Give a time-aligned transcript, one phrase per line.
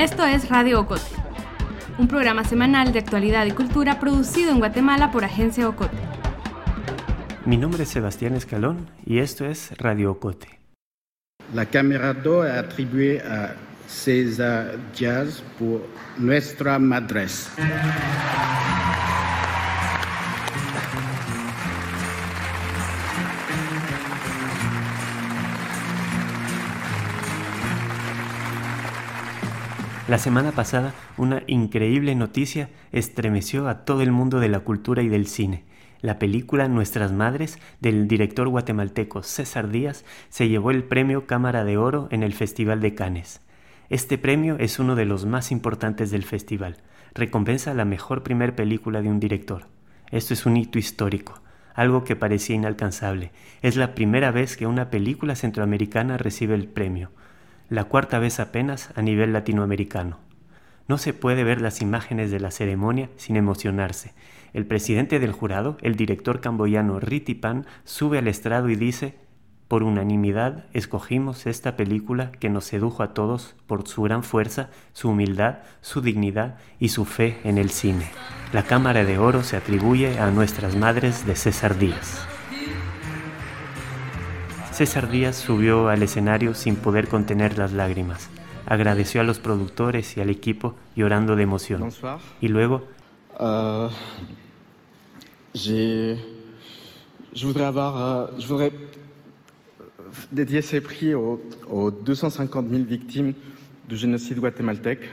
[0.00, 1.10] Esto es Radio Ocote,
[1.98, 5.98] un programa semanal de actualidad y cultura producido en Guatemala por Agencia Ocote.
[7.44, 10.58] Mi nombre es Sebastián Escalón y esto es Radio Ocote.
[11.52, 13.54] La Cámara 2 es atribuida a
[13.90, 15.86] César Díaz por
[16.16, 17.50] nuestra madres.
[30.10, 35.08] La semana pasada, una increíble noticia estremeció a todo el mundo de la cultura y
[35.08, 35.62] del cine.
[36.00, 41.76] La película Nuestras Madres del director guatemalteco César Díaz se llevó el premio Cámara de
[41.76, 43.40] Oro en el Festival de Cannes.
[43.88, 46.78] Este premio es uno de los más importantes del festival.
[47.14, 49.66] Recompensa la mejor primer película de un director.
[50.10, 51.40] Esto es un hito histórico,
[51.72, 53.30] algo que parecía inalcanzable.
[53.62, 57.12] Es la primera vez que una película centroamericana recibe el premio
[57.70, 60.18] la cuarta vez apenas a nivel latinoamericano.
[60.88, 64.12] No se puede ver las imágenes de la ceremonia sin emocionarse.
[64.52, 69.14] El presidente del jurado, el director camboyano Riti Pan, sube al estrado y dice,
[69.68, 75.10] por unanimidad escogimos esta película que nos sedujo a todos por su gran fuerza, su
[75.10, 78.10] humildad, su dignidad y su fe en el cine.
[78.52, 82.26] La Cámara de Oro se atribuye a nuestras madres de César Díaz.
[84.80, 88.30] César Díaz subió al escenario sin poder contener las lágrimas.
[88.64, 91.82] Agradeció a los productores y al equipo llorando de emoción.
[91.82, 92.18] Bonsoir.
[92.40, 92.80] Y luego,
[93.40, 93.90] Euh,
[95.54, 96.16] j'ai,
[97.34, 98.72] je voudrais avoir, euh, je voudrais
[100.32, 103.34] dédier ces prix aux, aux 250 000 victimes
[103.86, 105.06] du génocide guatémaltèque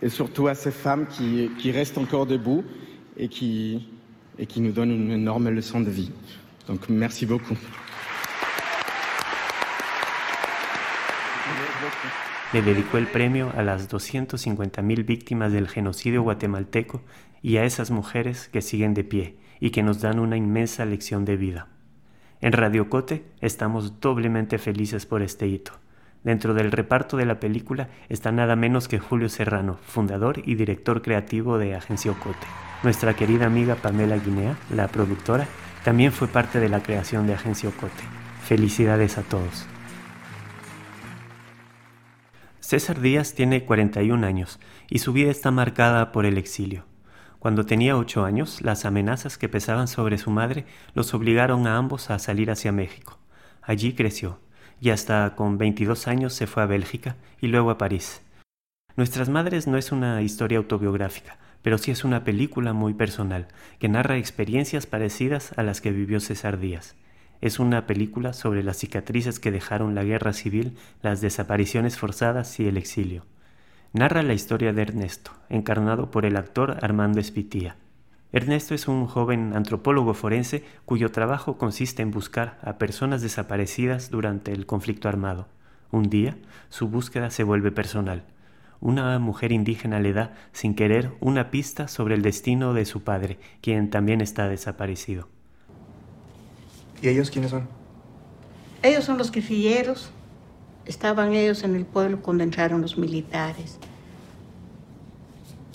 [0.00, 2.62] et surtout à ces femmes qui, qui restent encore debout
[3.16, 3.88] et qui,
[4.38, 6.12] et qui nous donnent une énorme leçon de vie.
[6.68, 7.56] Donc merci beaucoup.
[12.52, 17.02] Le dedicó el premio a las 250.000 víctimas del genocidio guatemalteco
[17.42, 21.24] y a esas mujeres que siguen de pie y que nos dan una inmensa lección
[21.24, 21.68] de vida.
[22.40, 25.72] En Radio Cote estamos doblemente felices por este hito.
[26.24, 31.02] Dentro del reparto de la película está nada menos que Julio Serrano, fundador y director
[31.02, 32.46] creativo de Agencia Ocote.
[32.82, 35.46] Nuestra querida amiga Pamela Guinea, la productora,
[35.84, 38.04] también fue parte de la creación de Agencia Ocote.
[38.42, 39.66] Felicidades a todos.
[42.68, 46.84] César Díaz tiene 41 años y su vida está marcada por el exilio.
[47.38, 52.10] Cuando tenía ocho años, las amenazas que pesaban sobre su madre los obligaron a ambos
[52.10, 53.18] a salir hacia México.
[53.62, 54.38] Allí creció
[54.82, 58.20] y hasta con 22 años se fue a Bélgica y luego a París.
[58.96, 63.48] Nuestras Madres no es una historia autobiográfica, pero sí es una película muy personal
[63.78, 66.96] que narra experiencias parecidas a las que vivió César Díaz.
[67.40, 72.66] Es una película sobre las cicatrices que dejaron la guerra civil, las desapariciones forzadas y
[72.66, 73.24] el exilio.
[73.92, 77.76] Narra la historia de Ernesto, encarnado por el actor Armando Espitía.
[78.32, 84.52] Ernesto es un joven antropólogo forense cuyo trabajo consiste en buscar a personas desaparecidas durante
[84.52, 85.48] el conflicto armado.
[85.90, 86.36] Un día,
[86.68, 88.24] su búsqueda se vuelve personal.
[88.80, 93.38] Una mujer indígena le da, sin querer, una pista sobre el destino de su padre,
[93.62, 95.28] quien también está desaparecido.
[97.02, 97.68] ¿Y ellos quiénes son?
[98.82, 100.10] Ellos son los guerrilleros.
[100.86, 103.78] Estaban ellos en el pueblo cuando entraron los militares.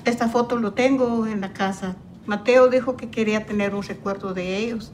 [0.06, 1.96] Esta foto lo tengo en la casa.
[2.26, 4.92] Mateo dijo que quería tener un recuerdo de ellos.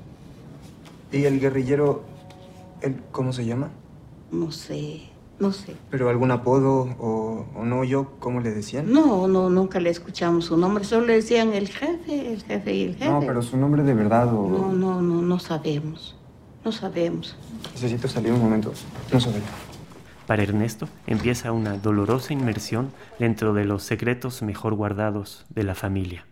[1.12, 2.04] ¿Y el guerrillero,
[2.82, 3.70] él, cómo se llama?
[4.32, 5.76] No sé, no sé.
[5.90, 8.92] ¿Pero algún apodo o, o no yo, cómo le decían?
[8.92, 10.84] No, no, nunca le escuchamos su nombre.
[10.84, 13.10] Solo le decían el jefe, el jefe y el jefe.
[13.10, 14.48] No, pero su nombre de verdad o...
[14.48, 16.16] No, no, no, no sabemos.
[16.64, 17.36] No sabemos.
[17.74, 18.74] Necesito salir un momento.
[19.12, 19.42] No vaya.
[20.28, 26.26] Para Ernesto empieza una dolorosa inmersión dentro de los secretos mejor guardados de la familia.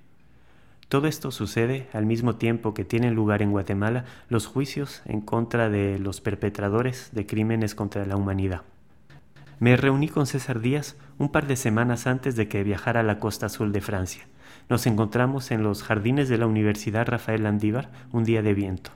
[0.87, 5.69] Todo esto sucede al mismo tiempo que tienen lugar en Guatemala los juicios en contra
[5.69, 8.61] de los perpetradores de crímenes contra la humanidad.
[9.59, 13.19] Me reuní con César Díaz un par de semanas antes de que viajara a la
[13.19, 14.27] costa azul de Francia.
[14.69, 18.91] Nos encontramos en los jardines de la Universidad Rafael Landívar un día de viento.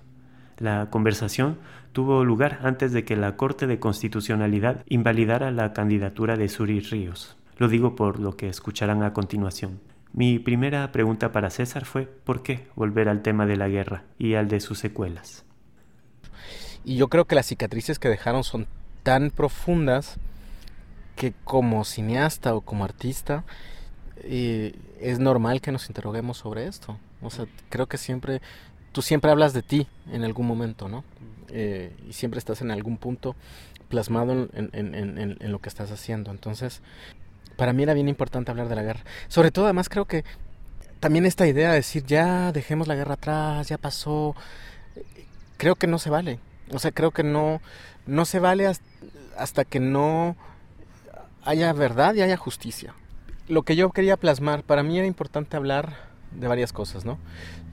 [0.62, 1.58] La conversación
[1.92, 7.36] tuvo lugar antes de que la Corte de Constitucionalidad invalidara la candidatura de Suri Ríos.
[7.58, 9.80] Lo digo por lo que escucharán a continuación.
[10.14, 14.36] Mi primera pregunta para César fue ¿por qué volver al tema de la guerra y
[14.36, 15.46] al de sus secuelas?
[16.86, 18.68] Y yo creo que las cicatrices que dejaron son
[19.02, 20.18] tan profundas
[21.16, 23.46] que como cineasta o como artista
[24.18, 27.00] eh, es normal que nos interroguemos sobre esto.
[27.24, 28.42] O sea, creo que siempre,
[28.92, 31.04] tú siempre hablas de ti en algún momento, ¿no?
[31.50, 33.36] Eh, y siempre estás en algún punto
[33.90, 36.32] plasmado en, lo que estás haciendo.
[36.32, 36.82] Entonces,
[37.58, 39.02] para mí era bien importante hablar de la guerra.
[39.28, 40.24] Sobre todo, además, creo que
[41.00, 44.36] también esta idea de decir, ya dejemos la guerra atrás, ya pasó,
[45.58, 46.40] creo que no se vale.
[46.72, 47.62] O sea, creo que no,
[48.06, 48.72] no se vale
[49.38, 50.38] hasta que no
[51.44, 52.94] haya verdad y haya justicia.
[53.48, 57.18] Lo que yo quería plasmar, para mí era importante hablar de varias cosas, ¿no?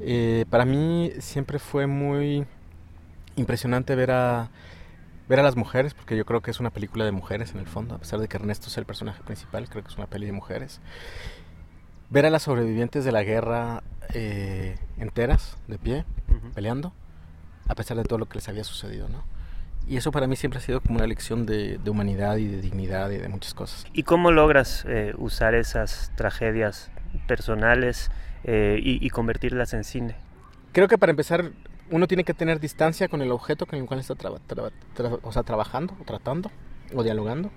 [0.00, 2.44] Eh, para mí siempre fue muy
[3.37, 4.50] impresionante ver a,
[5.28, 7.66] ver a las mujeres, porque yo creo que es una película de mujeres en el
[7.66, 10.26] fondo, a pesar de que Ernesto sea el personaje principal, creo que es una peli
[10.26, 10.81] de mujeres.
[12.10, 13.82] Ver a las sobrevivientes de la guerra
[14.14, 16.05] eh, enteras, de pie,
[16.55, 16.93] peleando,
[17.69, 19.22] a pesar de todo lo que les había sucedido, ¿no?
[19.87, 23.10] Y eso para mí siempre ha sido como una lección de, humanidad y de dignidad
[23.10, 23.87] y de muchas cosas.
[23.94, 26.90] ¿Y cómo logras eh, usar esas tragedias
[27.26, 28.10] personales
[28.44, 30.17] eh, y, convertirlas en cine?
[30.73, 31.50] Creo que para empezar
[31.90, 34.14] uno tiene que tener distancia con el objeto con el cual está
[35.23, 36.50] o sea, trabajando o tratando
[36.94, 37.50] o dialogando.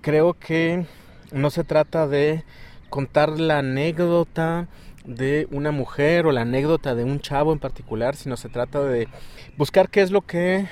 [0.00, 0.86] Creo que
[1.32, 2.44] no se trata de
[2.88, 4.68] contar la anécdota
[5.04, 9.08] de una mujer o la anécdota de un chavo en particular, sino se trata de
[9.56, 10.66] buscar qué es lo que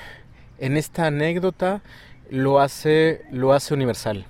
[0.57, 1.81] en esta anécdota
[2.29, 4.25] lo hace, lo hace universal.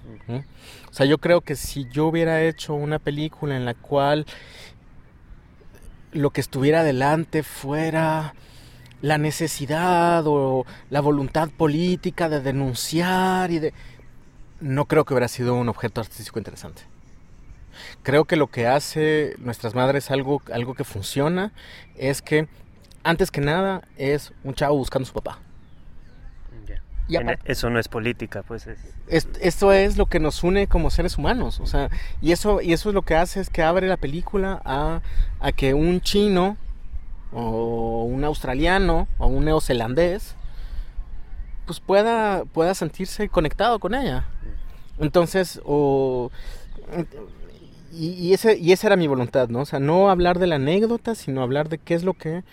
[0.89, 4.25] O sea, yo creo que si yo hubiera hecho una película en la cual
[6.15, 8.33] lo que estuviera adelante fuera
[9.01, 13.73] la necesidad o la voluntad política de denunciar y de...
[14.62, 16.83] No creo que hubiera sido un objeto artístico interesante.
[18.01, 21.51] Creo que lo que hace nuestras madres algo, algo que funciona
[21.97, 22.47] es que
[23.03, 25.39] antes que nada es un chavo buscando a su papá.
[27.45, 28.79] Eso no es política, pues es...
[29.07, 31.89] Esto es lo que nos une como seres humanos, o sea,
[32.21, 35.01] y eso, y eso es lo que hace es que abre la película a,
[35.39, 36.57] a que un chino
[37.31, 40.35] o un australiano o un neozelandés
[41.65, 44.25] pues pueda, pueda sentirse conectado con ella.
[44.99, 46.31] Entonces, o...
[47.91, 49.61] Y, y, ese, y esa era mi voluntad, ¿no?
[49.61, 52.43] O sea, no hablar de la anécdota, sino hablar de qué es lo que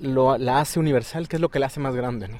[0.00, 2.38] lo, la hace universal, qué es lo que la hace más grande, ¿no?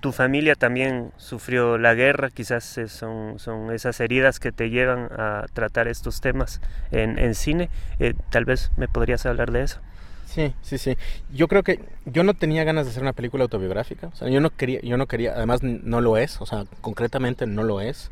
[0.00, 5.46] Tu familia también sufrió la guerra, quizás son, son esas heridas que te llevan a
[5.52, 6.60] tratar estos temas
[6.90, 7.70] en, en cine.
[7.98, 9.80] Eh, tal vez me podrías hablar de eso.
[10.26, 10.98] Sí, sí, sí.
[11.32, 14.08] Yo creo que yo no tenía ganas de hacer una película autobiográfica.
[14.08, 17.46] O sea, yo no quería, yo no quería, además no lo es, o sea, concretamente
[17.46, 18.10] no lo es.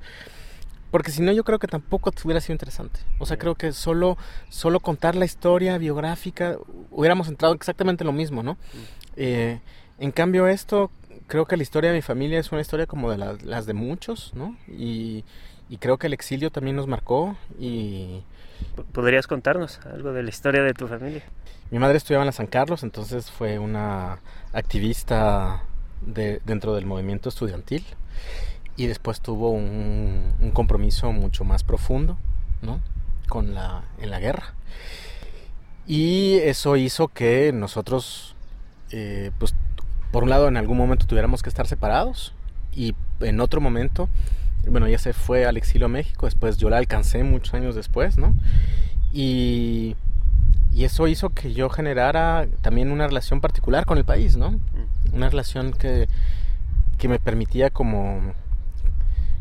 [0.91, 3.01] Porque si no, yo creo que tampoco hubiera sido interesante.
[3.19, 4.17] O sea, creo que solo,
[4.49, 6.57] solo contar la historia biográfica
[6.91, 8.57] hubiéramos entrado exactamente lo mismo, ¿no?
[9.17, 9.61] Eh,
[9.99, 10.91] en cambio, esto
[11.27, 14.33] creo que la historia de mi familia es una historia como de las de muchos,
[14.35, 14.57] ¿no?
[14.69, 15.25] Y,
[15.81, 18.23] creo que el exilio también nos marcó y...
[18.93, 21.23] ¿Podrías contarnos algo de la historia de tu familia?
[21.71, 24.21] Mi madre estudiaba en la San Carlos, entonces fue una
[24.53, 25.65] activista
[26.01, 27.85] de, dentro del movimiento estudiantil
[28.77, 32.17] y después tuvo un, compromiso mucho más profundo,
[32.63, 32.81] ¿no?
[33.29, 34.55] Con la, en la guerra.
[35.87, 38.35] Y eso hizo que nosotros,
[38.91, 39.55] eh, pues
[40.15, 42.33] por un lado en algún momento tuviéramos que estar separados
[42.73, 44.09] y en otro momento,
[44.69, 48.17] bueno, ya se fue al exilio a México, después yo la alcancé muchos años después,
[48.17, 48.33] ¿no?
[49.13, 49.97] Y,
[50.73, 54.61] y eso hizo que yo generara también una relación particular con el país, ¿no?
[55.13, 56.07] Una relación que,
[56.97, 58.35] que me permitía como,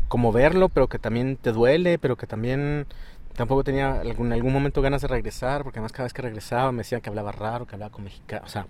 [0.08, 2.88] como verlo, pero que también te duele, pero que también
[3.36, 6.78] tampoco tenía en algún momento ganas de regresar, porque además cada vez que regresaba me
[6.78, 8.66] decían que hablaba raro, que hablaba con mexicano, o sea,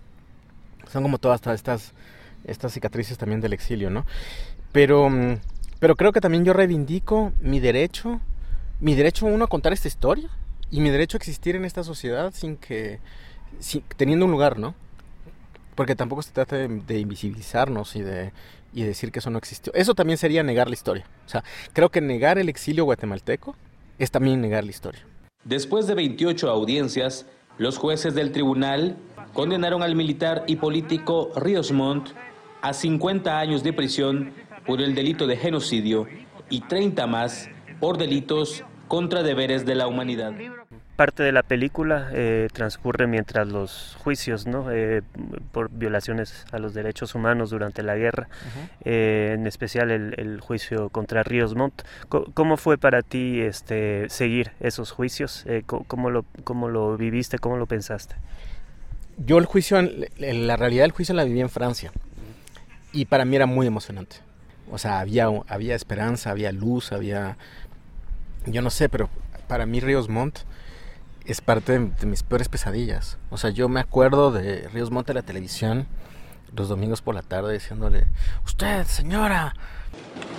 [0.93, 1.93] son como todas estas,
[2.45, 4.05] estas cicatrices también del exilio, ¿no?
[4.73, 5.38] Pero, mm,
[5.79, 8.21] pero creo que también yo reivindico mi derecho,
[8.81, 10.31] mi derecho uno a contar esta historia
[10.71, 13.00] y mi derecho a existir en esta sociedad sin que,
[13.97, 14.75] teniendo un lugar, ¿no?
[15.75, 18.33] Porque tampoco se trata de, invisibilizarnos y de
[18.75, 19.73] y decir que eso no existió.
[19.75, 21.07] Eso también sería negar la historia.
[21.26, 23.55] O sea, creo que negar el exilio guatemalteco
[23.99, 25.07] es también negar la historia.
[25.45, 27.26] Después de 28 audiencias,
[27.57, 28.97] los jueces del tribunal
[29.35, 32.11] condenaron al militar y político Ríos Montt
[32.62, 34.33] a 50 años de prisión
[34.64, 36.07] por el delito de genocidio
[36.49, 37.50] y 30 más
[37.81, 40.33] por delitos contra deberes de la humanidad.
[40.97, 44.71] Parte de la película eh, transcurre mientras los juicios ¿no?
[44.71, 45.03] Eh,
[45.50, 48.29] por violaciones a los derechos humanos durante la guerra,
[48.85, 51.83] eh, en especial el, juicio contra Ríos Montt.
[52.09, 55.45] ¿Cómo fue para ti este, seguir esos juicios?
[55.67, 57.38] ¿cómo, lo, ¿Cómo lo viviste?
[57.38, 58.14] ¿Cómo lo pensaste?
[59.18, 59.80] Yo el juicio,
[60.18, 61.92] la realidad del juicio la viví en Francia.
[62.92, 64.16] Y para mí era muy emocionante.
[64.71, 67.37] O sea, había, había esperanza, había luz, había...
[68.47, 69.09] Yo no sé, pero
[69.49, 70.40] para mí Ríos Montt
[71.25, 73.18] es parte de, mis peores pesadillas.
[73.30, 75.87] O sea, yo me acuerdo de Ríos Montt de la televisión
[76.56, 78.06] los domingos por la tarde diciéndole,
[78.44, 79.54] usted, señora.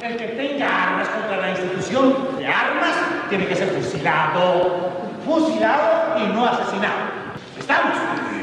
[0.02, 2.96] El que tenga armas contra la institución de armas
[3.30, 6.96] tiene que ser fusilado, fusilado y no asesinado.
[7.60, 8.35] ¿Estamos?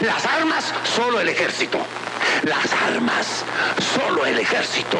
[0.00, 1.78] Las armas, solo el ejército.
[2.44, 3.44] Las armas,
[3.94, 4.98] solo el ejército.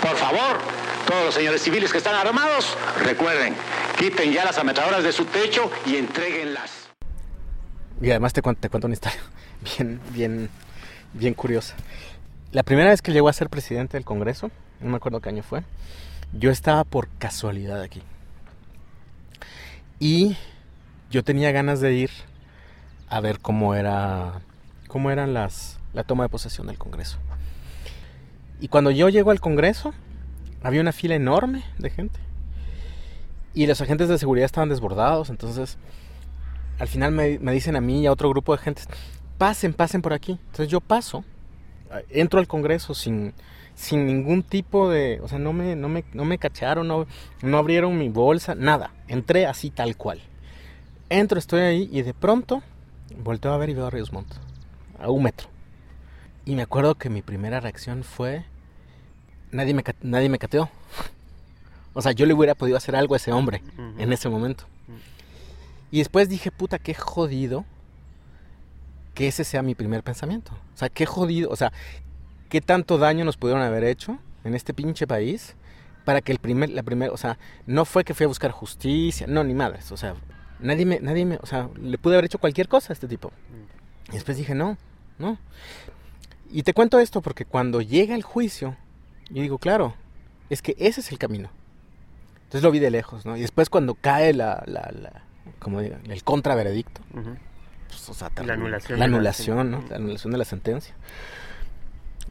[0.00, 0.58] Por favor,
[1.06, 3.54] todos los señores civiles que están armados, recuerden,
[3.98, 6.88] quiten ya las ametralladoras de su techo y entreguenlas.
[8.00, 9.20] Y además te cuento, te cuento una historia
[9.76, 10.48] bien, bien,
[11.12, 11.74] bien curiosa.
[12.50, 14.50] La primera vez que llegó a ser presidente del Congreso,
[14.80, 15.64] no me acuerdo qué año fue,
[16.32, 18.02] yo estaba por casualidad aquí.
[20.00, 20.34] Y
[21.10, 22.10] yo tenía ganas de ir
[23.14, 24.42] a ver cómo era
[24.88, 27.18] cómo eran las la toma de posesión del Congreso.
[28.60, 29.94] Y cuando yo llego al Congreso,
[30.64, 32.18] había una fila enorme de gente.
[33.54, 35.78] Y los agentes de seguridad estaban desbordados, entonces
[36.80, 38.82] al final me, me dicen a mí y a otro grupo de gente,
[39.38, 40.32] pasen, pasen por aquí.
[40.32, 41.24] Entonces yo paso,
[42.10, 43.32] entro al Congreso sin,
[43.76, 47.06] sin ningún tipo de, o sea, no me, no me, no me cacharon, no,
[47.42, 48.90] no abrieron mi bolsa, nada.
[49.06, 50.20] Entré así tal cual.
[51.10, 52.60] Entro, estoy ahí y de pronto
[53.22, 54.32] volteo a ver y veo a Ríos Montt,
[54.98, 55.48] a un metro.
[56.44, 58.44] Y me acuerdo que mi primera reacción fue,
[59.50, 60.68] nadie me, nadie me cateó.
[61.96, 63.62] O sea, yo le hubiera podido hacer algo a ese hombre
[63.98, 64.64] en ese momento.
[65.92, 67.64] Y después dije, puta, qué jodido
[69.14, 70.50] que ese sea mi primer pensamiento.
[70.74, 71.72] O sea, qué jodido, o sea,
[72.48, 75.54] qué tanto daño nos pudieron haber hecho en este pinche país
[76.04, 79.26] para que el primer, la primera, o sea, no fue que fui a buscar justicia,
[79.26, 80.14] no, ni madres, o sea,
[80.60, 83.32] nadie me, nadie me, o sea, le pude haber hecho cualquier cosa a este tipo.
[84.10, 84.76] Y después dije, no,
[85.18, 85.38] no.
[86.50, 88.76] Y te cuento esto porque cuando llega el juicio,
[89.30, 89.94] yo digo, claro,
[90.50, 91.50] es que ese es el camino.
[92.44, 93.36] Entonces lo vi de lejos, ¿no?
[93.36, 95.22] Y después cuando cae la, la, la
[95.58, 97.00] como diga, el contraveredicto,
[97.88, 99.84] pues, o sea, La anulación la anulación, ¿no?
[99.88, 100.94] La anulación de la sentencia.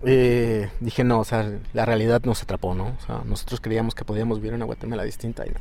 [0.06, 2.96] Eh, dije, no, o sea, la realidad nos atrapó, ¿no?
[2.98, 5.60] O sea, nosotros creíamos que podíamos vivir una Guatemala distinta y no.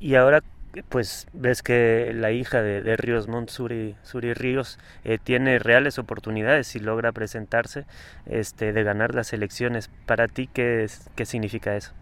[0.00, 0.42] Y ahora,
[0.88, 3.96] pues ves que la hija de, Ríos Montt, Suri
[4.34, 7.86] Ríos, eh, tiene reales oportunidades si logra presentarse
[8.26, 9.90] este, de ganar las elecciones.
[10.06, 11.92] Para ti, ¿qué, es- qué significa eso?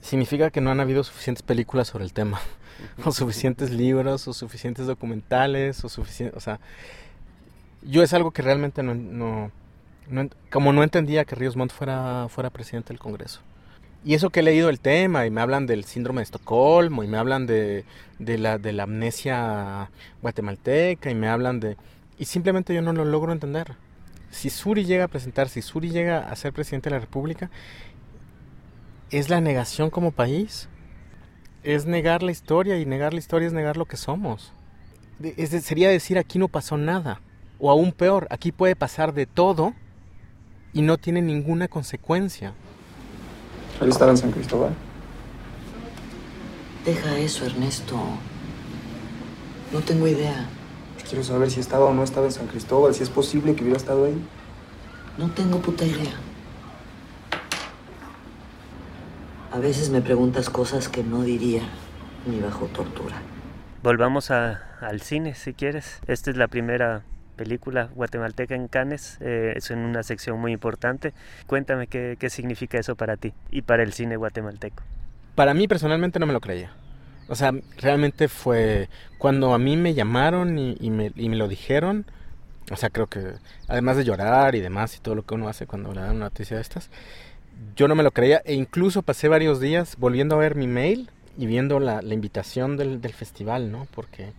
[0.00, 2.40] Significa que no han habido suficientes películas sobre el tema,
[3.04, 6.60] o suficientes libros, o suficientes documentales, o suficiente, o sea,
[7.82, 9.50] yo es algo que realmente no, no,
[10.50, 13.40] como no entendía que Ríos Montt fuera presidente del Congreso.
[14.04, 17.08] Y eso que he leído el tema, y me hablan del síndrome de Estocolmo, y
[17.08, 17.84] me hablan de,
[18.18, 21.78] de, la, de la amnesia guatemalteca, y me hablan de...
[22.18, 23.76] Y simplemente yo no lo logro entender.
[24.30, 27.50] Si Suri llega a presentarse, si Suri llega a ser presidente de la República,
[29.10, 30.68] es la negación como país.
[31.62, 34.52] Es negar la historia, y negar la historia es negar lo que somos.
[35.62, 37.22] Sería decir aquí no pasó nada.
[37.58, 39.72] O aún peor, aquí puede pasar de todo
[40.74, 42.52] y no tiene ninguna consecuencia.
[43.80, 44.72] Él estaba en San Cristóbal.
[46.84, 47.96] Deja eso, Ernesto.
[49.72, 50.46] No tengo idea.
[51.08, 53.76] Quiero saber si estaba o no estaba en San Cristóbal, si es posible que hubiera
[53.78, 54.16] estado ahí.
[55.18, 56.12] No tengo puta idea.
[59.52, 61.62] A veces me preguntas cosas que no diría
[62.26, 63.16] ni bajo tortura.
[63.82, 66.00] Volvamos a- al cine, si quieres.
[66.06, 67.02] Esta es la primera
[67.34, 71.12] película guatemalteca en Cannes, eh, es en una sección muy importante.
[71.46, 74.82] Cuéntame qué, qué significa eso para ti y para el cine guatemalteco.
[75.34, 76.72] Para mí personalmente no me lo creía.
[77.28, 78.88] O sea, realmente fue
[79.18, 82.04] cuando a mí me llamaron y, y me, y me lo dijeron.
[82.70, 83.34] O sea, creo que
[83.68, 86.26] además de llorar y demás y todo lo que uno hace cuando le dan una
[86.26, 86.90] noticia de estas,
[87.76, 91.10] yo no me lo creía e incluso pasé varios días volviendo a ver mi mail
[91.36, 93.86] y viendo la, la invitación del, del festival, ¿no?
[93.94, 94.32] Porque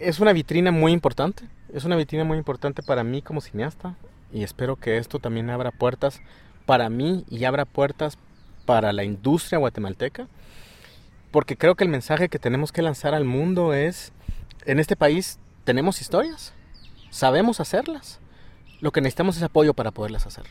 [0.00, 3.94] es una vitrina muy importante, es una vitrina muy importante para mí como cineasta
[4.32, 6.20] y espero que esto también abra puertas
[6.66, 8.18] para mí y abra puertas
[8.66, 10.28] para la industria guatemalteca,
[11.30, 14.12] porque creo que el mensaje que tenemos que lanzar al mundo es,
[14.66, 16.52] en este país tenemos historias,
[17.10, 18.20] sabemos hacerlas,
[18.80, 20.44] lo que necesitamos es apoyo para poderlas hacer.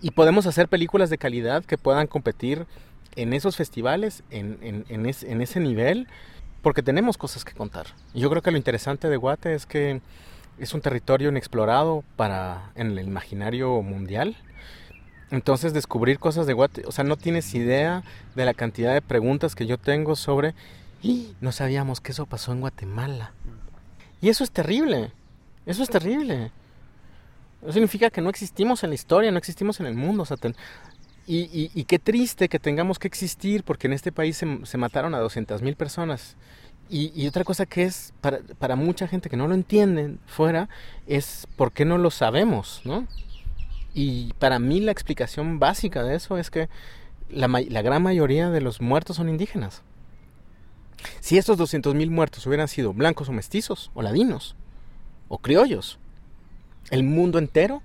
[0.00, 2.66] Y podemos hacer películas de calidad que puedan competir
[3.16, 6.06] en esos festivales, en, en- en es- en ese nivel,
[6.62, 7.86] porque tenemos cosas que contar.
[8.14, 10.00] Y yo creo que lo interesante de Guate es que
[10.58, 14.36] es un territorio inexplorado para en el imaginario mundial.
[15.30, 18.02] Entonces descubrir cosas de Guate, o sea, no tienes idea
[18.34, 20.54] de la cantidad de preguntas que yo tengo sobre,
[21.02, 23.32] "Y, no sabíamos que eso pasó en Guatemala.
[24.20, 25.12] Y eso es terrible,
[25.66, 26.50] eso es terrible.
[27.62, 30.22] Eso significa que no existimos en la historia, no existimos en el mundo.
[30.22, 30.56] o sea, ten-
[31.28, 34.78] y, y- y qué triste que tengamos que existir porque en este país se, se
[34.78, 36.36] mataron a 200 mil personas
[36.90, 38.14] Y, otra cosa que es
[38.58, 40.70] para, mucha gente que no lo entiende fuera
[41.06, 43.06] es por qué no lo sabemos, ¿no?
[43.94, 46.68] Y para mí la explicación básica de eso es que
[47.30, 49.82] la, la gran mayoría de los muertos son indígenas.
[51.20, 54.56] Si estos 200.000 muertos hubieran sido blancos o mestizos, o ladinos,
[55.28, 55.98] o criollos,
[56.90, 57.82] el mundo entero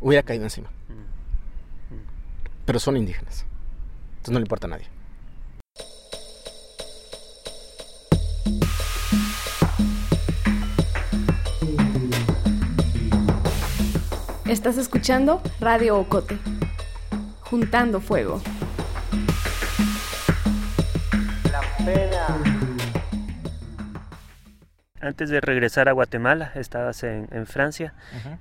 [0.00, 0.70] hubiera caído encima.
[2.64, 3.46] Pero son indígenas.
[4.16, 4.86] Entonces no le importa a nadie.
[14.46, 16.38] Estás escuchando Radio Ocote,
[17.40, 18.40] juntando fuego.
[21.50, 22.53] La pena.
[25.04, 27.92] Antes de regresar a Guatemala, estabas en, Francia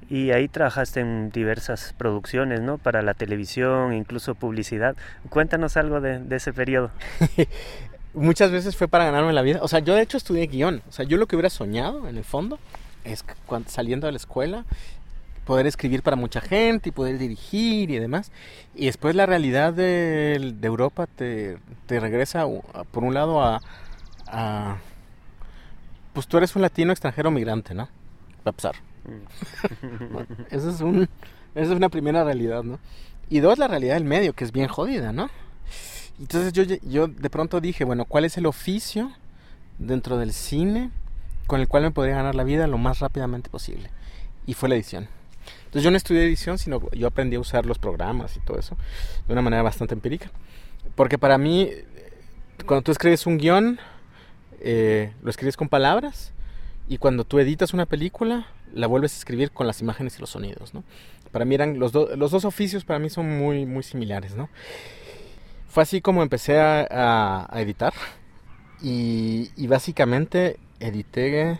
[0.09, 2.77] y ahí trabajaste en diversas producciones, ¿no?
[2.77, 4.95] Para la televisión, incluso publicidad.
[5.29, 6.91] Cuéntanos algo de, de ese periodo.
[8.13, 9.59] Muchas veces fue para ganarme la vida.
[9.61, 10.81] O sea, yo de hecho estudié guion.
[10.87, 12.59] O sea, yo lo que hubiera soñado, en el fondo,
[13.03, 14.65] es cuando, saliendo de la escuela
[15.45, 18.31] poder escribir para mucha gente y poder dirigir y demás.
[18.75, 22.45] Y después la realidad de, Europa te, regresa,
[22.91, 24.77] por un lado, a,
[26.13, 27.89] Pues tú eres un latino extranjero migrante, ¿no?
[28.45, 28.75] Va a pasar.
[30.49, 31.09] eso es, un,
[31.55, 32.79] esa es una primera realidad, ¿no?
[33.29, 35.29] Y dos, la realidad del medio, que es bien jodida, ¿no?
[36.19, 39.11] Entonces yo, yo de pronto dije, bueno, ¿cuál es el oficio
[39.79, 40.91] dentro del cine
[41.47, 43.89] con el cual me podría ganar la vida lo más rápidamente posible?
[44.45, 45.07] Y fue la edición.
[45.65, 48.77] Entonces yo no estudié edición, sino yo aprendí a usar los programas y todo eso
[49.27, 50.29] de una manera bastante empírica.
[50.95, 51.71] Porque para mí,
[52.65, 53.79] cuando tú escribes un guion,
[54.63, 56.31] eh, lo escribes con palabras
[56.87, 60.31] y cuando tú editas una película, la vuelves a escribir con las imágenes y los
[60.31, 60.83] sonidos, ¿no?
[61.31, 64.49] Para mí eran los, los dos oficios para mí son muy, muy similares, ¿no?
[65.67, 67.93] Fue así como empecé a, editar
[68.81, 71.59] y, y básicamente edité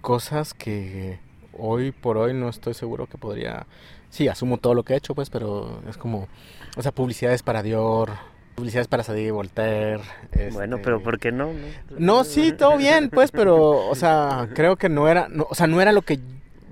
[0.00, 1.18] cosas que
[1.52, 3.66] hoy por hoy no estoy seguro que podría...
[4.10, 6.28] Sí, asumo todo lo que he hecho, pues, pero es como...
[6.76, 8.10] O sea, publicidades para Dior,
[8.54, 10.00] publicidades para Sadie Voltaire.
[10.52, 11.50] Bueno, pero este ¿por qué no?
[11.98, 15.80] No, sí, todo bien, pues, pero, o sea, creo que no era, o sea, no
[15.80, 16.20] era lo que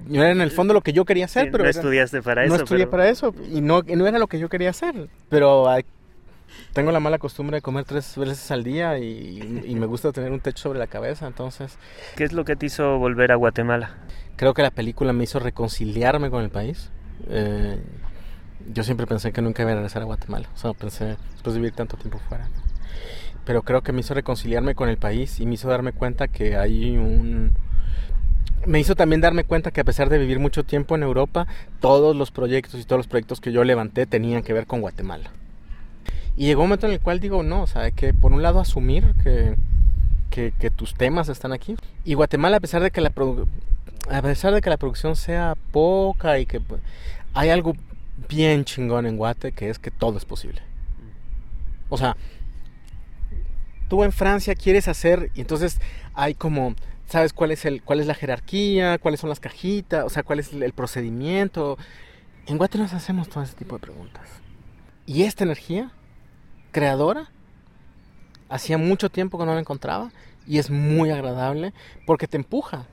[0.07, 2.57] no era en el fondo lo que yo quería hacer, pero no estudiaste para eso.
[2.57, 5.69] No estudié para eso y no, no era lo que yo quería hacer, pero
[6.73, 10.33] tengo la mala costumbre de comer tres veces al día y, y, me gusta tener
[10.33, 11.79] un techo sobre la cabeza, entonces.
[12.17, 13.99] ¿Qué es lo que te hizo volver a Guatemala?
[14.37, 16.91] Creo que la película me hizo reconciliarme con el país.
[17.29, 17.79] Eh,
[18.73, 20.49] yo siempre pensé que nunca iba a regresar a Guatemala.
[20.55, 22.49] O sea, pensé después de vivir tanto tiempo fuera.
[23.45, 26.57] Pero creo que me hizo reconciliarme con el país y me hizo darme cuenta que
[26.57, 27.53] hay un...
[28.67, 31.47] Me hizo también darme cuenta que a pesar de vivir mucho tiempo en Europa,
[31.81, 35.31] todos los proyectos y todos los proyectos que yo levanté tenían que ver con Guatemala.
[36.37, 38.43] Y llegó un momento en el cual digo, no, o sea, hay que por un
[38.43, 39.57] lado asumir que,
[40.29, 41.75] que, que tus temas están aquí.
[42.05, 43.13] Y Guatemala, a pesar de que la,
[44.11, 46.83] a pesar de que la producción sea poca y que pues,
[47.33, 47.75] hay algo
[48.31, 50.63] bien chingón en Guate que es que todo es posible.
[51.89, 52.17] O sea,
[53.89, 55.81] tú en Francia quieres hacer y entonces
[56.15, 56.75] hay como
[57.07, 60.39] sabes cuál es el cuál es la jerarquía, cuáles son las cajitas, o sea, cuál
[60.39, 61.77] es el procedimiento.
[62.47, 64.29] En Guate nos hacemos todo ese tipo de preguntas.
[65.07, 65.91] Y esta energía
[66.71, 67.31] creadora
[68.49, 70.13] hacía mucho tiempo que no la encontraba
[70.47, 71.75] y es muy agradable
[72.07, 72.87] porque te empuja.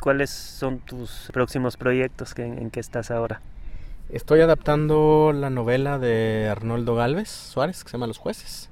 [0.00, 3.42] ¿Cuáles son tus próximos proyectos en, que estás ahora?
[4.08, 8.70] Estoy adaptando la novela de Arnoldo Galvez Suárez, que se llama Los Jueces.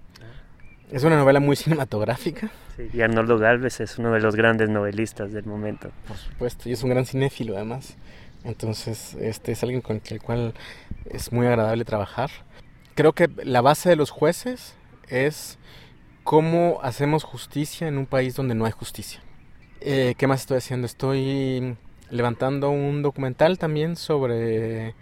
[0.92, 2.52] Es una novela muy cinematográfica.
[2.76, 5.90] Sí, y Arnoldo Galvez es uno de los grandes novelistas del momento.
[6.06, 7.96] Por supuesto, y es un gran cinéfilo además.
[8.44, 10.54] Entonces, este es alguien con el cual
[11.06, 12.30] es muy agradable trabajar.
[12.94, 14.76] Creo que la base de los jueces
[15.08, 15.58] es
[16.22, 19.20] cómo hacemos justicia en un país donde no hay justicia.
[19.80, 20.86] Eh, ¿Qué más estoy haciendo?
[20.86, 21.76] Estoy
[22.10, 24.94] levantando un documental también sobre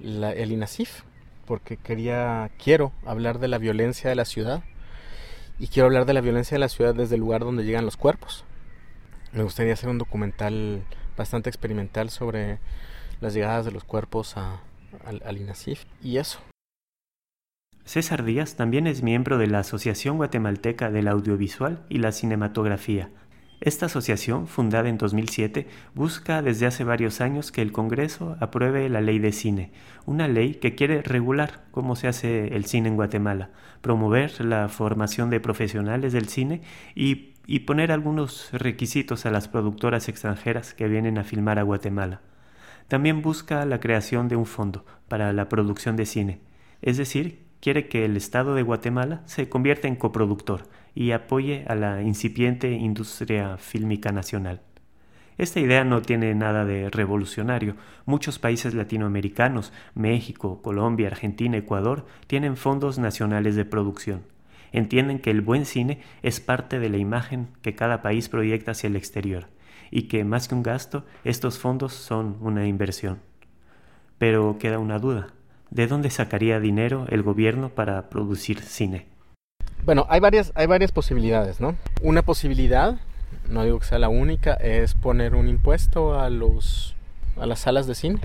[0.00, 1.02] el INASIF,
[1.46, 4.62] porque quería, quiero hablar de la violencia de la ciudad
[5.58, 7.96] y quiero hablar de la violencia de la ciudad desde el lugar donde llegan los
[7.96, 8.44] cuerpos.
[9.32, 10.82] Me gustaría hacer un documental
[11.16, 12.58] bastante experimental sobre
[13.20, 16.40] las llegadas de los cuerpos al, al INASIF y eso.
[17.84, 23.10] César Díaz también es miembro de la Asociación Guatemalteca del Audiovisual y la Cinematografía,
[23.60, 29.00] esta asociación, fundada en 2007, busca desde hace varios años que el Congreso apruebe la
[29.00, 29.72] ley de cine,
[30.06, 35.28] una ley que quiere regular cómo se hace el cine en Guatemala, promover la formación
[35.28, 36.62] de profesionales del cine
[36.94, 37.34] y,
[37.66, 42.20] poner algunos requisitos a las productoras extranjeras que vienen a filmar a Guatemala.
[42.86, 46.40] También busca la creación de un fondo para la producción de cine,
[46.80, 50.68] es decir, quiere que el Estado de Guatemala se convierta en coproductor
[50.98, 54.62] y apoye a la incipiente industria fílmica nacional.
[55.36, 57.76] Esta idea no tiene nada de revolucionario.
[58.04, 64.22] Muchos países latinoamericanos, México, Colombia, Argentina, Ecuador, tienen fondos nacionales de producción.
[64.72, 68.88] Entienden que el buen cine es parte de la imagen que cada país proyecta hacia
[68.88, 69.46] el exterior
[69.92, 73.20] y que más que un gasto, estos fondos son una inversión.
[74.18, 75.28] Pero queda una duda.
[75.70, 79.06] ¿De dónde sacaría dinero el gobierno para producir cine?
[79.84, 81.76] Bueno, hay varias, hay varias posibilidades, ¿no?
[82.02, 82.96] Una posibilidad,
[83.48, 86.94] no digo que sea la única, es poner un impuesto a los
[87.40, 88.20] a las salas de cine,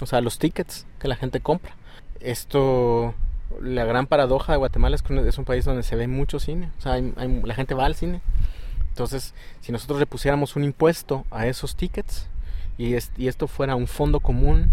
[0.00, 1.72] o sea, a los tickets que la gente compra.
[2.20, 3.14] Esto,
[3.60, 6.70] la gran paradoja de Guatemala es que es un país donde se ve mucho cine,
[6.78, 8.20] o sea, la gente va al cine.
[8.90, 12.28] Entonces, si nosotros le pusiéramos un impuesto a esos tickets
[12.76, 14.70] y, y esto fuera un fondo común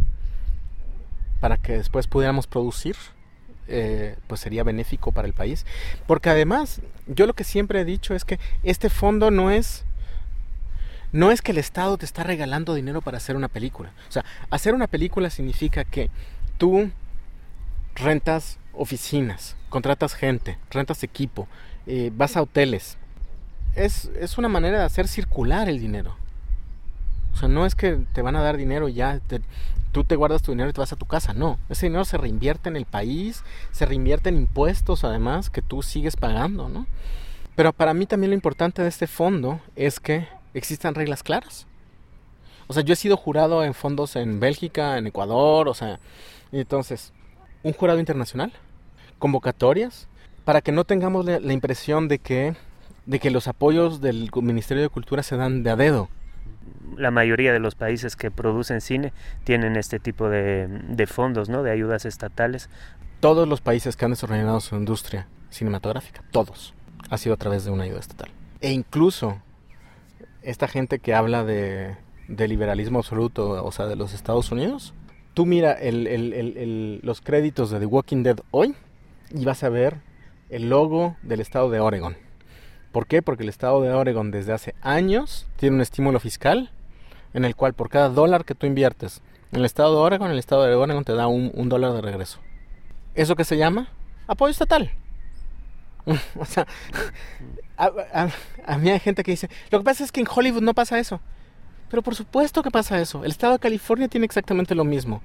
[1.40, 2.96] para que después pudiéramos producir,
[3.68, 5.66] eh, pues sería benéfico para el país.
[6.08, 9.86] Porque además, yo lo que siempre he dicho es que este fondo no es
[11.12, 13.94] no es que el Estado te está regalando dinero para hacer una película.
[14.10, 16.10] O sea, hacer una película significa que
[16.58, 16.92] tú
[17.96, 21.48] rentas oficinas, contratas gente, rentas equipo,
[21.88, 22.98] eh, vas a hoteles.
[23.76, 26.18] Es, es, una manera de hacer circular el dinero.
[27.36, 29.42] O sea, no es que te van a dar dinero y ya te,
[29.92, 31.34] tú te guardas tu dinero y te vas a tu casa.
[31.34, 35.84] No, ese dinero se reinvierte en el país, se reinvierte en impuestos además que tú
[35.84, 36.88] sigues pagando, ¿no?
[37.58, 41.68] Pero para mí también lo importante de este fondo es que existan reglas claras.
[42.68, 46.00] O sea, yo he sido jurado en fondos en Bélgica, en Ecuador, o sea,
[46.54, 47.12] entonces,
[47.64, 48.54] un jurado internacional,
[49.20, 50.08] convocatorias,
[50.46, 52.56] para que no tengamos la, la impresión de que,
[53.06, 56.08] de que los apoyos del Ministerio de Cultura se dan de a dedo
[56.98, 61.64] la mayoría de los países que producen cine tienen este tipo de, fondos, ¿no?
[61.64, 62.70] De ayudas estatales.
[63.20, 66.74] Todos los países que han desarrollado su industria cinematográfica, todos,
[67.10, 68.30] ha sido a través de una ayuda estatal.
[68.62, 69.42] E incluso
[70.42, 71.98] esta gente que habla de,
[72.28, 74.94] liberalismo absoluto, o sea, de los Estados Unidos,
[75.34, 78.76] tú mira los créditos de The Walking Dead hoy
[79.32, 79.98] y vas a ver
[80.50, 82.16] el logo del estado de Oregon.
[82.96, 83.22] ¿Por qué?
[83.22, 86.72] Porque el estado de Oregon desde hace años tiene un estímulo fiscal
[87.34, 90.40] en el cual por cada dólar que tú inviertes en el estado de Oregon, el
[90.40, 92.40] estado de Oregon te da un, dólar de regreso.
[93.14, 93.90] ¿Eso qué se llama?
[94.28, 94.94] Apoyo estatal.
[96.40, 96.68] o sea,
[97.78, 100.98] a, mí hay gente que dice, lo que pasa es que en Hollywood no pasa
[100.98, 101.20] eso.
[101.90, 103.26] Pero por supuesto que pasa eso.
[103.26, 105.22] El estado de California tiene exactamente lo mismo.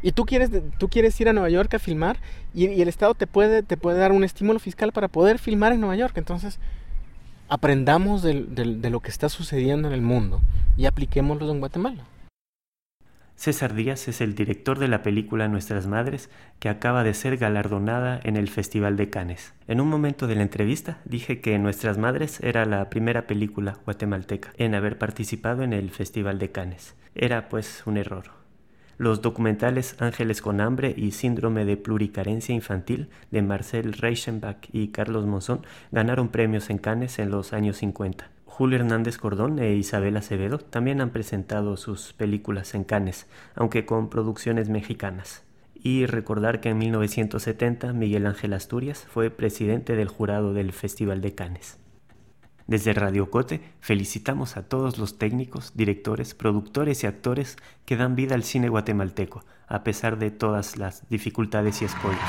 [0.00, 2.18] Y tú quieres, tú quieres ir a Nueva York a filmar
[2.54, 5.72] y, y el estado te puede, te puede dar un estímulo fiscal para poder filmar
[5.72, 6.16] en Nueva York.
[6.16, 6.60] Entonces,
[7.50, 8.32] aprendamos de,
[8.90, 10.40] lo que está sucediendo en el mundo
[10.76, 12.04] y apliquémoslo en Guatemala.
[13.34, 18.20] César Díaz es el director de la película Nuestras Madres, que acaba de ser galardonada
[18.22, 19.54] en el Festival de Cannes.
[19.66, 24.52] En un momento de la entrevista dije que Nuestras Madres era la primera película guatemalteca
[24.56, 26.94] en haber participado en el Festival de Cannes.
[27.14, 28.39] Era pues un error.
[29.00, 35.24] Los documentales Ángeles con hambre y Síndrome de pluricarencia infantil de Marcel Reichenbach y Carlos
[35.24, 38.28] Monzón ganaron premios en Cannes en los años 50.
[38.44, 44.10] Julio Hernández Cordón e Isabel Acevedo también han presentado sus películas en Cannes, aunque con
[44.10, 45.44] producciones mexicanas.
[45.74, 51.34] Y recordar que en 1970 Miguel Ángel Asturias fue presidente del jurado del Festival de
[51.34, 51.78] Cannes.
[52.70, 58.36] Desde Radio Cote felicitamos a todos los técnicos, directores, productores y actores que dan vida
[58.36, 62.20] al cine guatemalteco, a pesar de todas las dificultades y escollos.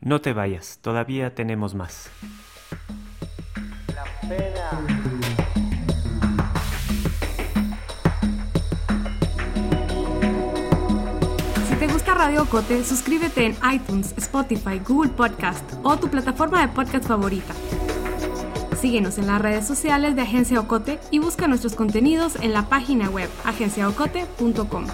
[0.00, 2.10] No te vayas, todavía tenemos más.
[12.20, 17.54] Radio Cote, suscríbete en iTunes, Spotify, Google Podcast o tu plataforma de podcast favorita.
[18.78, 23.08] Síguenos en las redes sociales de Agencia Ocote y busca nuestros contenidos en la página
[23.08, 24.84] web agenciaocote.com.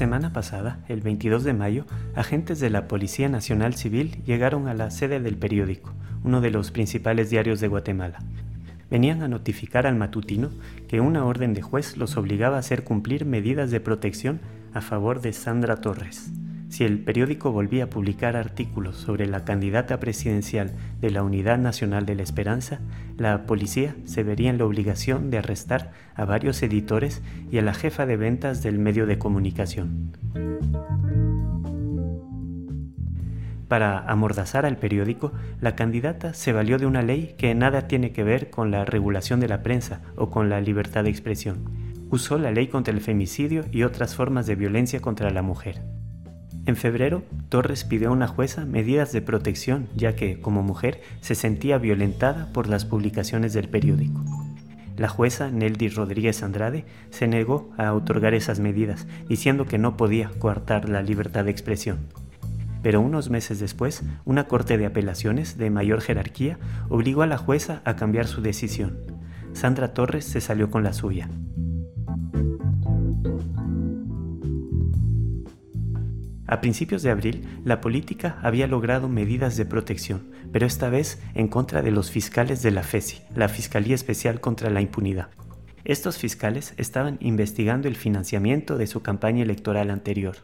[0.00, 1.84] semana pasada, el 22 de mayo,
[2.14, 5.92] agentes de la Policía Nacional Civil llegaron a la sede del periódico,
[6.24, 8.20] uno de los principales diarios de Guatemala.
[8.90, 10.48] Venían a notificar al matutino
[10.88, 14.40] que una orden de juez los obligaba a hacer cumplir medidas de protección
[14.72, 16.32] a favor de Sandra Torres,
[16.70, 22.06] Si el periódico volvía a publicar artículos sobre la candidata presidencial de la Unidad Nacional
[22.06, 22.78] de la Esperanza,
[23.18, 27.74] la policía se vería en la obligación de arrestar a varios editores y a la
[27.74, 30.12] jefa de ventas del medio de comunicación.
[33.66, 38.22] Para amordazar al periódico, la candidata se valió de una ley que nada tiene que
[38.22, 41.64] ver con la regulación de la prensa o con la libertad de expresión.
[42.10, 45.99] Usó la ley contra el femicidio y otras formas de violencia contra la mujer.
[46.70, 51.34] En febrero, Torres pidió a una jueza medidas de protección, ya que, como mujer, se
[51.34, 54.24] sentía violentada por las publicaciones del periódico.
[54.96, 60.30] La jueza Neldy Rodríguez Andrade se negó a otorgar esas medidas, diciendo que no podía
[60.38, 62.06] coartar la libertad de expresión.
[62.84, 66.56] Pero unos meses después, una corte de apelaciones de mayor jerarquía
[66.88, 68.96] obligó a la jueza a cambiar su decisión.
[69.54, 71.28] Sandra Torres se salió con la suya.
[76.50, 81.46] A principios de abril, la política había logrado medidas de protección, pero esta vez en
[81.46, 85.28] contra de los fiscales de la FESI, la Fiscalía Especial contra la Impunidad.
[85.84, 90.38] Estos fiscales estaban investigando el financiamiento de su campaña electoral anterior.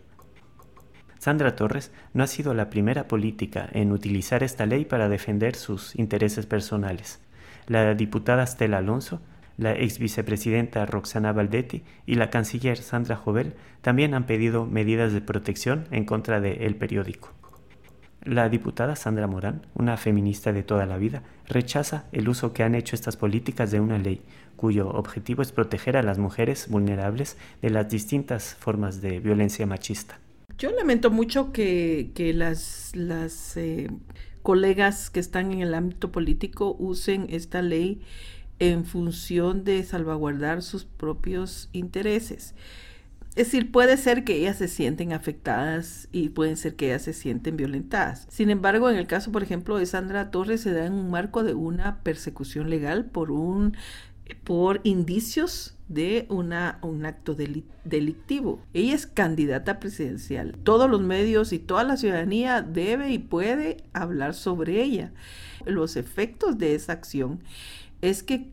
[1.18, 5.96] Sandra Torres no ha sido la primera política en utilizar esta ley para defender sus
[5.96, 7.18] intereses personales.
[7.66, 9.20] La diputada Stella Alonso
[9.56, 15.20] la ex vicepresidenta Roxana Valdetti y la canciller Sandra Jovel también han pedido medidas de
[15.20, 17.32] protección en contra de El Periódico.
[18.22, 22.74] La diputada Sandra Morán, una feminista de toda la vida, rechaza el uso que han
[22.74, 24.22] hecho estas políticas de una ley
[24.56, 30.18] cuyo objetivo es proteger a las mujeres vulnerables de las distintas formas de violencia machista.
[30.58, 33.90] Yo lamento mucho que, las, las eh,
[34.42, 38.00] colegas que están en el ámbito político usen esta ley
[38.58, 42.54] en función de salvaguardar sus propios intereses.
[43.36, 47.12] Es decir, puede ser que ellas se sienten afectadas y pueden ser que ellas se
[47.12, 48.26] sienten violentadas.
[48.30, 51.44] Sin embargo, en el caso, por ejemplo, de Sandra Torres, se da en un marco
[51.44, 53.76] de una persecución legal por un
[54.42, 58.60] por indicios de una, un acto delictivo.
[58.74, 60.56] Ella es candidata presidencial.
[60.64, 65.12] Todos los medios y toda la ciudadanía debe y puede hablar sobre ella.
[65.64, 67.40] Los efectos de esa acción
[68.02, 68.52] es que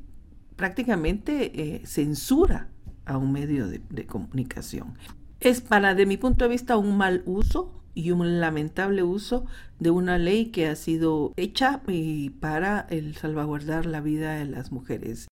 [0.55, 2.69] prácticamente eh, censura
[3.05, 4.97] a un medio de, comunicación.
[5.39, 9.45] Es para, de mi punto de vista, un mal uso y un lamentable uso
[9.79, 14.71] de una ley que ha sido hecha eh, para el salvaguardar la vida de las
[14.71, 15.27] mujeres.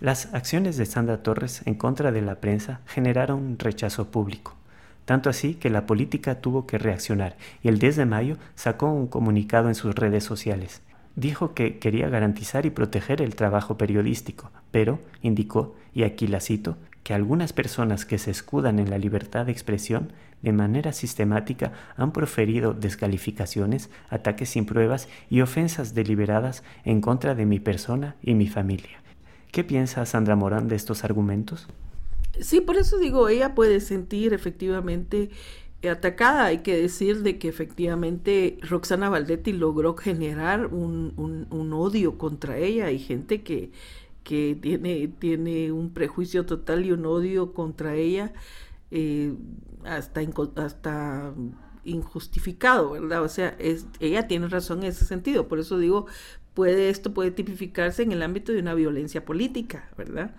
[0.00, 4.56] Las acciones de Sandra Torres en contra de la prensa generaron rechazo público,
[5.04, 9.06] tanto así que la política tuvo que reaccionar y el 10 de mayo sacó un
[9.06, 10.82] comunicado en sus redes sociales
[11.16, 16.76] dijo que quería garantizar y proteger el trabajo periodístico, pero indicó, y aquí la cito,
[17.02, 22.12] que algunas personas que se escudan en la libertad de expresión de manera sistemática han
[22.12, 28.48] proferido descalificaciones, ataques sin pruebas y ofensas deliberadas en contra de mi persona y mi
[28.48, 29.00] familia.
[29.50, 31.68] ¿Qué piensa Sandra Morán de estos argumentos?
[32.40, 35.30] Sí, por eso digo, ella puede sentir efectivamente
[35.88, 36.46] atacada.
[36.46, 41.12] Hay que decir de que efectivamente Roxana Valdetti logró generar un,
[41.50, 42.86] un, odio contra ella.
[42.86, 43.70] Hay gente que,
[44.24, 48.32] que tiene, tiene un prejuicio total y un odio contra ella
[48.90, 49.34] eh,
[49.84, 50.20] hasta,
[50.56, 51.34] hasta
[51.84, 53.22] injustificado, ¿verdad?
[53.22, 55.48] O sea, es, ella tiene razón en ese sentido.
[55.48, 56.06] Por eso digo,
[56.54, 60.34] puede, esto puede tipificarse en el ámbito de una violencia política, ¿verdad?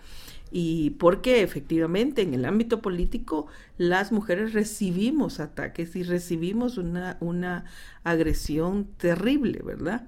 [0.56, 7.66] Y porque efectivamente en el ámbito político las mujeres recibimos ataques y recibimos una, una
[8.04, 10.06] agresión terrible, ¿verdad?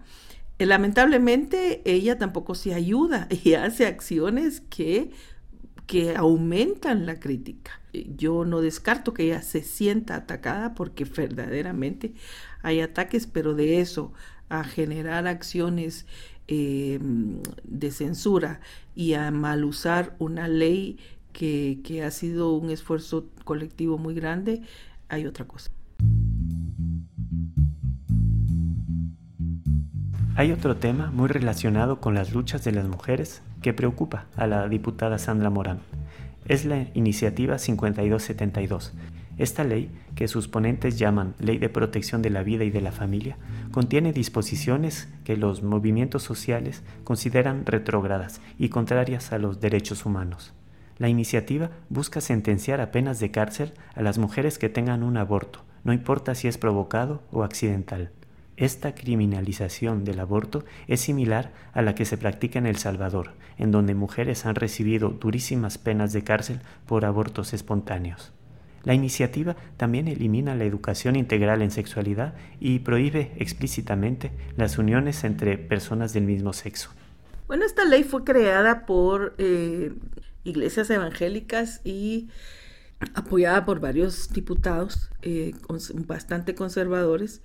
[0.60, 5.10] Eh, lamentablemente ella tampoco se ayuda y hace acciones que,
[5.88, 7.82] que aumentan la crítica.
[7.94, 12.14] Eh, yo no descarto que ella se sienta atacada porque verdaderamente
[12.62, 14.14] hay ataques, pero de eso
[14.50, 16.06] a generar acciones
[16.48, 17.00] eh,
[17.64, 18.60] de censura
[18.96, 20.98] y a mal usar una ley
[21.34, 24.62] que, que ha sido un esfuerzo colectivo muy grande,
[25.10, 25.72] hay otra cosa.
[30.38, 34.68] Hay otro tema muy relacionado con las luchas de las mujeres que preocupa a la
[34.68, 35.80] diputada Sandra Morán.
[36.46, 38.94] Es la iniciativa 5272,
[39.38, 42.92] esta ley, que sus ponentes llaman Ley de Protección de la Vida y de la
[42.92, 43.38] Familia,
[43.72, 50.54] contiene disposiciones que los movimientos sociales consideran retrógradas y contrarias a los derechos humanos.
[50.98, 55.66] La iniciativa busca sentenciar a penas de cárcel a las mujeres que tengan un aborto,
[55.84, 58.12] no importa si es provocado o accidental.
[58.58, 63.72] Esta criminalización del aborto es similar a la que se practica en El Salvador, en
[63.72, 68.32] donde mujeres han recibido durísimas penas de cárcel por abortos espontáneos.
[68.86, 75.58] La iniciativa también elimina la educación integral en sexualidad y prohíbe explícitamente las uniones entre
[75.58, 76.92] personas del mismo sexo.
[77.48, 79.92] Bueno, esta ley fue creada por eh,
[80.44, 82.30] iglesias evangélicas y
[83.14, 85.54] apoyada por varios diputados eh,
[86.08, 87.42] bastante conservadores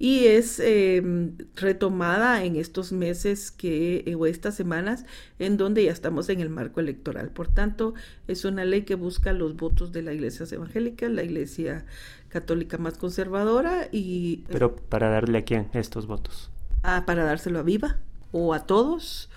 [0.00, 5.04] y es em, retomada en estos meses que, eh, o estas semanas
[5.38, 7.28] en donde ya estamos en el marco electoral.
[7.28, 7.92] Por tanto,
[8.26, 11.84] es una ley que busca los votos de la iglesia evangélica, la iglesia
[12.30, 14.44] católica más conservadora y...
[14.48, 16.50] Pero para darle a quién estos votos?
[16.82, 17.98] Ah, para dárselo a Viva
[18.32, 19.28] o a todos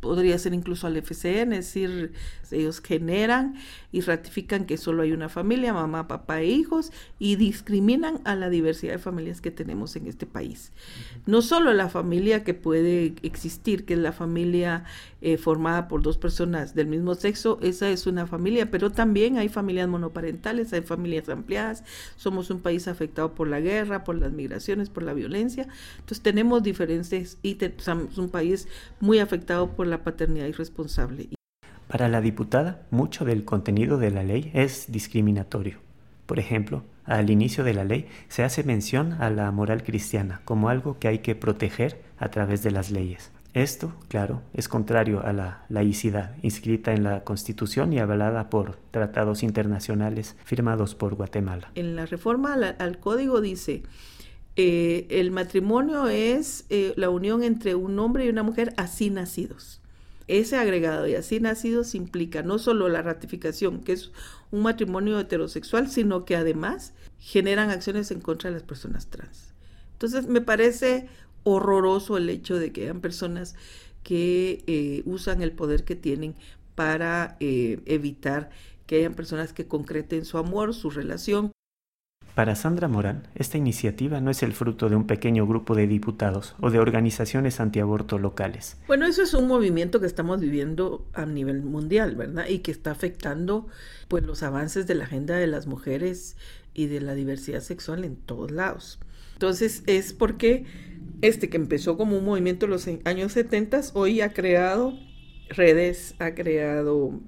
[0.00, 2.12] podría ser incluso al FCN, es decir,
[2.50, 3.56] ellos generan
[3.90, 8.48] y ratifican que solo hay una familia, mamá, papá e hijos, y discriminan a la
[8.48, 10.72] diversidad de familias que tenemos en este país.
[11.26, 14.84] No solo la familia que puede existir, que es la familia
[15.20, 19.48] eh, formada por dos personas del mismo sexo, esa es una familia, pero también hay
[19.48, 21.82] familias monoparentales, hay familias ampliadas,
[22.16, 26.62] somos un país afectado por la guerra, por las migraciones, por la violencia, entonces tenemos
[26.62, 28.68] diferentes y somos un país
[29.00, 31.28] muy afectado por la paternidad irresponsable.
[31.88, 35.78] Para la diputada, mucho del contenido de la ley es discriminatorio.
[36.26, 40.68] Por ejemplo, al inicio de la ley se hace mención a la moral cristiana como
[40.68, 43.32] algo que hay que proteger a través de las leyes.
[43.54, 49.42] Esto, claro, es contrario a la laicidad inscrita en la Constitución y avalada por tratados
[49.42, 51.72] internacionales firmados por Guatemala.
[51.74, 53.82] En la reforma al, código dice,
[54.60, 59.80] eh, el matrimonio es eh, la unión entre un hombre y una mujer así nacidos.
[60.26, 64.10] Ese agregado y así nacidos implica no solo la ratificación, que es
[64.50, 69.54] un matrimonio heterosexual, sino que además generan acciones en contra de las personas trans.
[69.92, 71.08] Entonces me parece
[71.44, 73.54] horroroso el hecho de que hayan personas
[74.02, 76.34] que eh, usan el poder que tienen
[76.74, 78.50] para evitar
[78.86, 81.52] que hayan personas que concreten su amor, su relación.
[82.38, 86.54] Para Sandra Morán, esta iniciativa no es el fruto de un pequeño grupo de diputados
[86.60, 88.76] o de organizaciones antiaborto locales.
[88.86, 92.46] Bueno, eso es un movimiento que estamos viviendo a nivel mundial, ¿verdad?
[92.48, 93.66] Y que está afectando
[94.06, 96.36] pues los avances de la agenda de las mujeres
[96.74, 99.00] y de la diversidad sexual en todos lados.
[99.32, 100.64] Entonces es porque
[101.22, 104.96] este que empezó como un movimiento en los años 70, hoy ha creado
[105.48, 107.18] redes, ha creado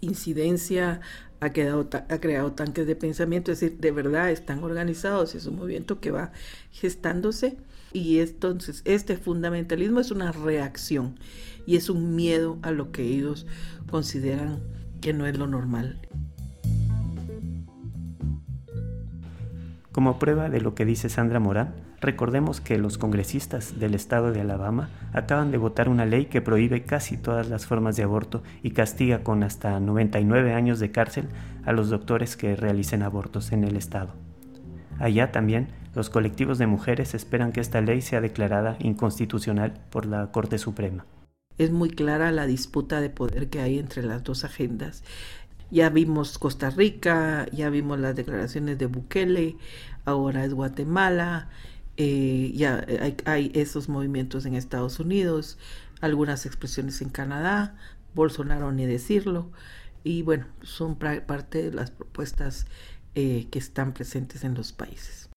[0.00, 1.00] incidencia,
[1.40, 5.56] ha, quedado, ha creado tanques de pensamiento, es decir, de verdad están organizados, es un
[5.56, 6.32] movimiento que va
[6.70, 7.56] gestándose
[7.92, 11.18] y entonces este fundamentalismo es una reacción
[11.66, 13.46] y es un miedo a lo que ellos
[13.90, 14.60] consideran
[15.00, 15.98] que no es lo normal.
[19.92, 24.40] Como prueba de lo que dice Sandra Morán, recordemos que los congresistas del estado de
[24.40, 28.70] Alabama acaban de votar una ley que prohíbe casi todas las formas de aborto y
[28.70, 31.28] castiga con hasta 99 años de cárcel
[31.64, 34.14] a los doctores que realicen abortos en el estado.
[34.98, 40.30] Allá también, los colectivos de mujeres esperan que esta ley sea declarada inconstitucional por la
[40.30, 41.06] Corte Suprema.
[41.58, 45.02] Es muy clara la disputa de poder que hay entre las dos agendas
[45.70, 49.56] ya vimos Costa Rica, ya vimos las declaraciones de Bukele,
[50.04, 51.48] ahora es Guatemala,
[52.02, 52.86] eh, ya
[53.26, 55.58] hay, esos movimientos en Estados Unidos,
[56.00, 57.76] algunas expresiones en Canadá,
[58.14, 59.50] Bolsonaro ni decirlo,
[60.02, 62.66] y bueno, son parte de las propuestas
[63.14, 65.28] eh, que están presentes en los países.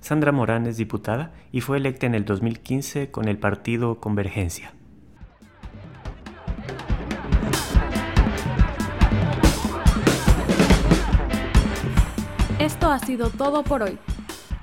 [0.00, 4.74] Sandra Morán es diputada y fue electa en el 2015 con el partido Convergencia.
[12.58, 13.98] Esto ha sido todo por hoy.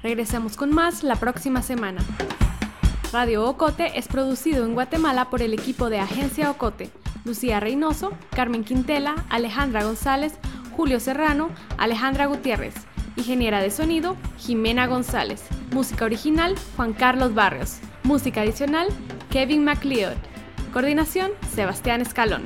[0.06, 2.00] Regresamos con más la próxima semana.
[3.12, 6.92] Radio Ocote es producido en Guatemala por el equipo de Agencia Ocote,
[7.24, 10.34] Lucía Reynoso, Carmen Quintela, Alejandra González,
[10.78, 12.76] Julio Serrano, Alejandra Gutiérrez.
[13.16, 15.44] Ingeniera de sonido, Jimena González.
[15.72, 17.80] Música original, Juan Carlos Barrios.
[18.04, 18.90] Música adicional,
[19.32, 20.18] Kevin MacLeod.
[20.72, 22.44] Coordinación, Sebastián Escalón.